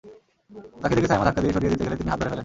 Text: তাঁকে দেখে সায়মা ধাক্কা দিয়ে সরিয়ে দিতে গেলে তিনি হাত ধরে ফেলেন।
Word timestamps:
তাঁকে 0.81 0.93
দেখে 0.95 1.09
সায়মা 1.09 1.25
ধাক্কা 1.27 1.41
দিয়ে 1.43 1.55
সরিয়ে 1.55 1.71
দিতে 1.73 1.83
গেলে 1.85 1.99
তিনি 1.99 2.09
হাত 2.11 2.17
ধরে 2.19 2.29
ফেলেন। 2.31 2.39